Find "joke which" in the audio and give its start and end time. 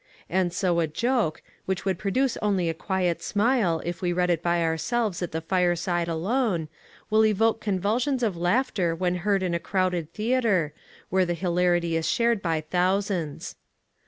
0.87-1.85